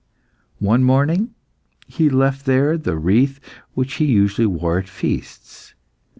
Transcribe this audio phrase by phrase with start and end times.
[0.57, 1.35] One morning
[1.85, 3.39] he left there the wreath
[3.75, 5.75] which he usually wore at feasts.